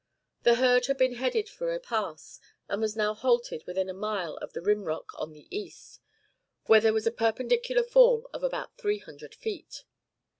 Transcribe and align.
The 0.41 0.55
herd 0.55 0.87
had 0.87 0.97
been 0.97 1.13
headed 1.13 1.47
for 1.47 1.71
a 1.71 1.79
pass, 1.79 2.39
and 2.67 2.81
was 2.81 2.95
now 2.95 3.13
halted 3.13 3.65
within 3.67 3.87
a 3.87 3.93
mile 3.93 4.35
of 4.37 4.53
the 4.53 4.61
rim 4.63 4.85
rock 4.85 5.11
on 5.13 5.31
the 5.31 5.45
east, 5.55 6.01
where 6.65 6.81
there 6.81 6.91
was 6.91 7.05
a 7.05 7.11
perpendicular 7.11 7.83
fall 7.83 8.27
of 8.33 8.41
about 8.43 8.79
three 8.79 8.97
hundred 8.97 9.35
feet. 9.35 9.83